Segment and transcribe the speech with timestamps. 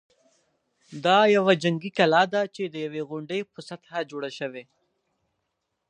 [1.05, 4.63] دا یوه جنګي کلا ده چې د یوې غونډۍ په سطحه جوړه شوې.